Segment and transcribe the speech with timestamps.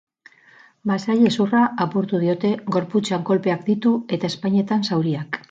[0.91, 5.39] Masailezurra apurtu diote, gorputzean kolpeak ditu eta ezpainetan zauriak.